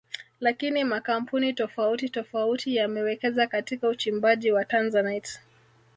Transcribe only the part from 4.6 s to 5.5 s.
Tanzanite